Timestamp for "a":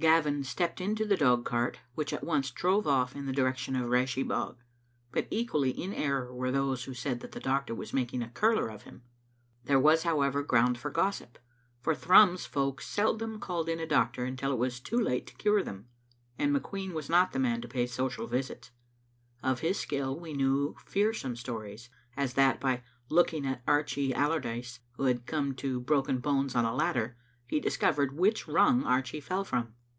8.20-8.28, 13.78-13.86, 26.64-26.74